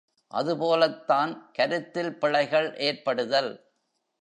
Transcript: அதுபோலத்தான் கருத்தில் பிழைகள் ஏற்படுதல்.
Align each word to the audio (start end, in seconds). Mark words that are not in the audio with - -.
அதுபோலத்தான் 0.31 1.51
கருத்தில் 1.51 2.19
பிழைகள் 2.19 2.69
ஏற்படுதல். 2.79 3.51